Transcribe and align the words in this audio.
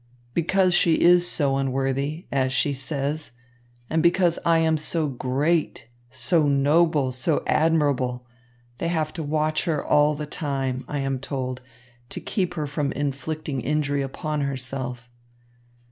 Because 0.33 0.73
she 0.73 0.95
is 0.99 1.27
so 1.29 1.57
unworthy, 1.57 2.25
as 2.31 2.51
she 2.51 2.73
says, 2.73 3.33
and 3.87 4.01
because 4.01 4.39
I 4.43 4.57
am 4.57 4.75
so 4.75 5.07
great, 5.07 5.89
so 6.09 6.47
noble, 6.47 7.11
so 7.11 7.43
admirable, 7.45 8.25
they 8.79 8.87
have 8.87 9.13
to 9.13 9.21
watch 9.21 9.65
her 9.65 9.85
all 9.85 10.15
the 10.15 10.25
time, 10.25 10.85
I 10.87 11.01
am 11.01 11.19
told, 11.19 11.61
to 12.09 12.19
keep 12.19 12.55
her 12.55 12.65
from 12.65 12.91
inflicting 12.93 13.61
injury 13.61 14.01
upon 14.01 14.41
herself. 14.41 15.07